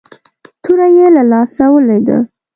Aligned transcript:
توره 0.63 0.87
يې 0.97 1.07
له 1.15 1.23
لاسه 1.31 1.65
ولوېده. 1.71 2.17